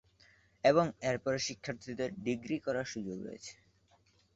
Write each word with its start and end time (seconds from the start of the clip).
এবং 0.63 0.85
এরপরে 1.09 1.37
শিক্ষার্থীদের 1.47 2.09
ডিগ্রি 2.25 2.57
করার 2.65 2.87
সুযোগ 2.93 3.17
রয়েছে। 3.23 3.53